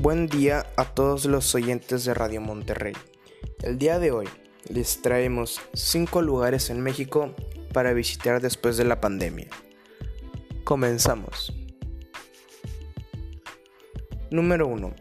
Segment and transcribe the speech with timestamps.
[0.00, 2.94] Buen día a todos los oyentes de Radio Monterrey.
[3.62, 4.26] El día de hoy
[4.66, 7.34] les traemos 5 lugares en México
[7.74, 9.48] para visitar después de la pandemia.
[10.64, 11.52] Comenzamos.
[14.30, 14.94] Número 1.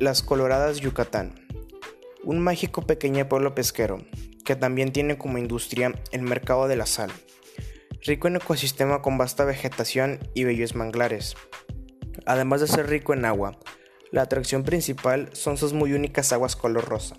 [0.00, 1.46] Las Coloradas Yucatán.
[2.24, 4.04] Un mágico pequeño pueblo pesquero
[4.44, 7.12] que también tiene como industria el mercado de la sal.
[8.00, 11.36] Rico en ecosistema con vasta vegetación y bellos manglares.
[12.26, 13.56] Además de ser rico en agua,
[14.12, 17.16] la atracción principal son sus muy únicas aguas color rosa,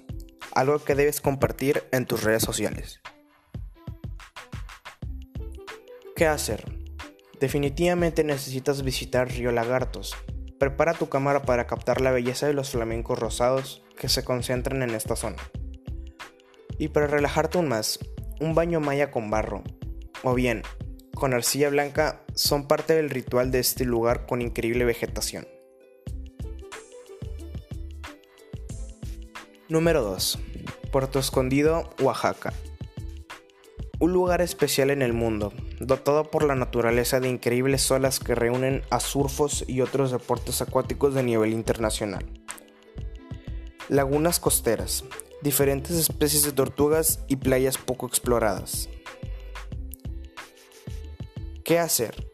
[0.54, 3.02] algo que debes compartir en tus redes sociales.
[6.16, 6.64] ¿Qué hacer?
[7.40, 10.16] Definitivamente necesitas visitar Río Lagartos.
[10.60, 14.92] Prepara tu cámara para captar la belleza de los flamencos rosados que se concentran en
[14.92, 15.38] esta zona.
[16.78, 18.00] Y para relajarte aún más,
[18.40, 19.64] un baño maya con barro,
[20.22, 20.62] o bien
[21.16, 25.48] con arcilla blanca, son parte del ritual de este lugar con increíble vegetación.
[29.74, 30.38] Número 2.
[30.92, 32.54] Puerto Escondido, Oaxaca.
[33.98, 38.84] Un lugar especial en el mundo, dotado por la naturaleza de increíbles olas que reúnen
[38.92, 42.24] a surfos y otros deportes acuáticos de nivel internacional.
[43.90, 45.06] Lagunas costeras,
[45.42, 48.90] diferentes especies de tortugas y playas poco exploradas.
[51.66, 52.30] ¿Qué hacer?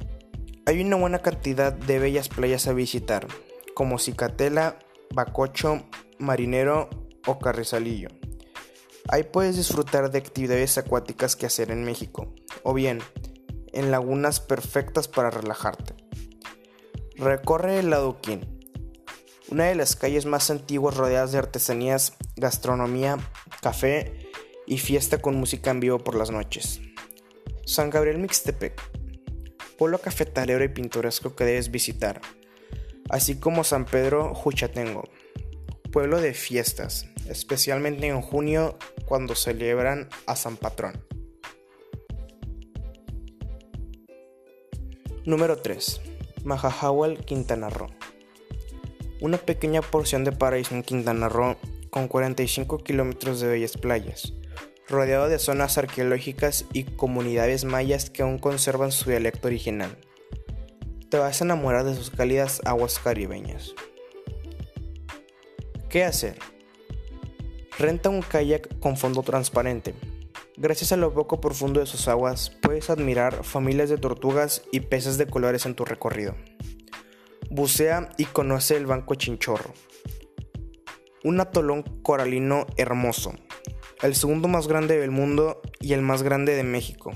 [0.66, 3.28] Hay una buena cantidad de bellas playas a visitar,
[3.76, 4.78] como Cicatela,
[5.16, 5.86] Bacocho,
[6.18, 8.10] Marinero o Carrizalillo.
[9.08, 13.00] Ahí puedes disfrutar de actividades acuáticas que hacer en México, o bien
[13.74, 15.96] en lagunas perfectas para relajarte.
[17.16, 18.60] Recorre el Adoquín,
[19.50, 23.18] una de las calles más antiguas rodeadas de artesanías, gastronomía,
[23.62, 24.30] café
[24.68, 26.80] y fiesta con música en vivo por las noches.
[27.66, 28.80] San Gabriel Mixtepec,
[29.78, 32.22] pueblo cafetalero y pintoresco que debes visitar,
[33.10, 35.04] así como San Pedro Juchatengo,
[35.92, 41.04] pueblo de fiestas, especialmente en junio cuando celebran a San Patrón.
[45.26, 46.02] Número 3.
[46.44, 47.90] Majajahual, Quintana Roo.
[49.22, 51.58] Una pequeña porción de paraíso en Quintana Roo
[51.90, 54.34] con 45 kilómetros de bellas playas,
[54.88, 59.98] rodeado de zonas arqueológicas y comunidades mayas que aún conservan su dialecto original.
[61.10, 63.74] Te vas a enamorar de sus cálidas aguas caribeñas.
[65.90, 66.38] ¿Qué hacer?
[67.80, 69.96] Renta un kayak con fondo transparente.
[70.56, 75.18] Gracias a lo poco profundo de sus aguas, puedes admirar familias de tortugas y peces
[75.18, 76.36] de colores en tu recorrido.
[77.50, 79.74] Bucea y conoce el Banco Chinchorro.
[81.24, 83.34] Un atolón coralino hermoso,
[84.04, 87.14] el segundo más grande del mundo y el más grande de México.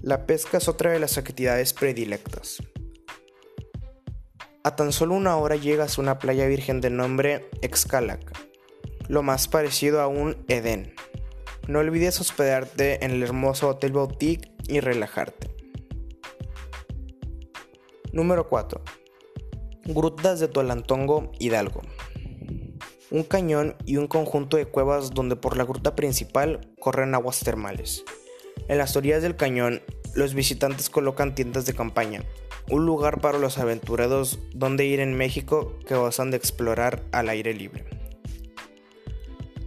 [0.00, 2.58] La pesca es otra de las actividades predilectas.
[4.68, 8.38] A tan solo una hora llegas a una playa virgen de nombre Excalac,
[9.08, 10.92] lo más parecido a un Edén.
[11.66, 15.48] No olvides hospedarte en el hermoso Hotel Boutique y relajarte.
[18.12, 18.82] Número 4.
[19.86, 21.80] Grutas de Tolantongo, Hidalgo.
[23.10, 28.04] Un cañón y un conjunto de cuevas donde por la gruta principal corren aguas termales.
[28.68, 29.80] En las orillas del cañón,
[30.14, 32.22] los visitantes colocan tiendas de campaña,
[32.70, 37.54] un lugar para los aventurados donde ir en México que gozan de explorar al aire
[37.54, 37.84] libre.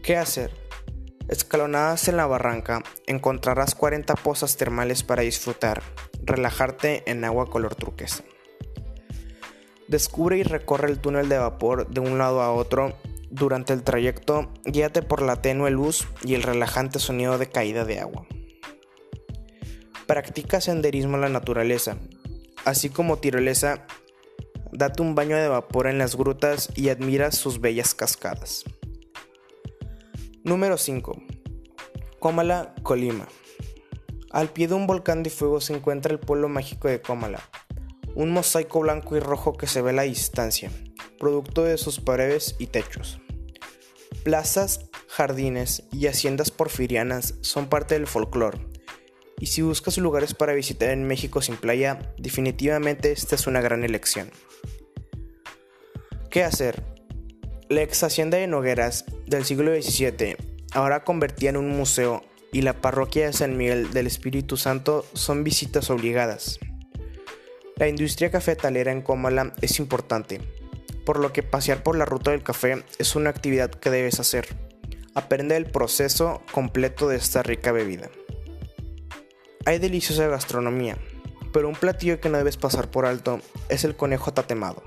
[0.04, 0.52] ¿Qué hacer?
[1.28, 5.82] Escalonadas en la barranca, encontrarás 40 pozas termales para disfrutar,
[6.24, 8.24] relajarte en agua color turquesa.
[9.88, 12.94] Descubre y recorre el túnel de vapor de un lado a otro.
[13.30, 18.00] Durante el trayecto, guíate por la tenue luz y el relajante sonido de caída de
[18.00, 18.26] agua.
[20.08, 21.98] Practica senderismo en la naturaleza,
[22.66, 23.86] así como tirolesa,
[24.72, 28.64] date un baño de vapor en las grutas y admira sus bellas cascadas.
[30.44, 31.22] Número 5.
[32.20, 33.28] Cómala, Colima.
[34.32, 37.42] Al pie de un volcán de fuego se encuentra el pueblo mágico de Cómala,
[38.16, 40.72] un mosaico blanco y rojo que se ve a la distancia,
[41.20, 43.20] producto de sus paredes y techos.
[44.24, 48.71] Plazas, jardines y haciendas porfirianas son parte del folclore
[49.42, 53.84] y si buscas lugares para visitar en México sin playa, definitivamente esta es una gran
[53.84, 54.30] elección.
[56.30, 56.84] ¿Qué hacer?
[57.68, 60.38] La ex hacienda de Nogueras del siglo XVII,
[60.74, 62.24] ahora convertida en un museo,
[62.54, 66.60] y la parroquia de San Miguel del Espíritu Santo son visitas obligadas.
[67.78, 70.40] La industria cafetalera en Comala es importante,
[71.04, 74.56] por lo que pasear por la ruta del café es una actividad que debes hacer.
[75.16, 78.12] Aprende el proceso completo de esta rica bebida.
[79.66, 80.98] Hay deliciosa gastronomía,
[81.54, 84.82] pero un platillo que no debes pasar por alto es el conejo tatemado.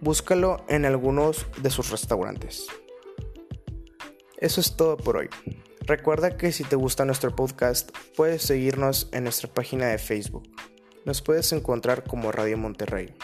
[0.00, 2.66] Búscalo en algunos de sus restaurantes.
[4.36, 5.28] Eso es todo por hoy.
[5.80, 10.48] Recuerda que si te gusta nuestro podcast, puedes seguirnos en nuestra página de Facebook.
[11.04, 13.16] Nos puedes encontrar como Radio Monterrey.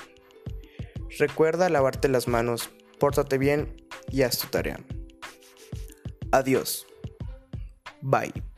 [1.19, 3.76] Recuerda lavarte las manos, pórtate bien
[4.11, 4.81] y haz tu tarea.
[6.32, 6.87] Adiós.
[8.00, 8.54] Bye.